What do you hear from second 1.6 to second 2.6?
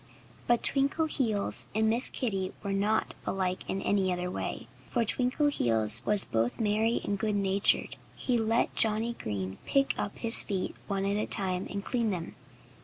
and Miss Kitty